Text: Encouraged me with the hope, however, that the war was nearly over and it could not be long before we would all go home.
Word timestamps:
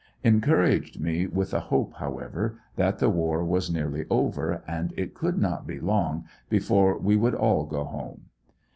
Encouraged 0.23 0.99
me 0.99 1.27
with 1.27 1.51
the 1.51 1.59
hope, 1.59 1.93
however, 1.97 2.57
that 2.75 2.97
the 2.97 3.07
war 3.11 3.45
was 3.45 3.69
nearly 3.69 4.05
over 4.09 4.63
and 4.67 4.95
it 4.97 5.13
could 5.13 5.37
not 5.37 5.67
be 5.67 5.79
long 5.79 6.25
before 6.49 6.97
we 6.97 7.15
would 7.15 7.35
all 7.35 7.67
go 7.67 7.83
home. 7.83 8.21